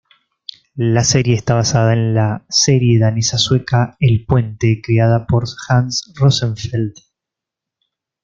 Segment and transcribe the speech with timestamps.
[0.77, 6.95] La serie está basada en la serie danesa-sueca "El puente" creada por Hans Rosenfeld.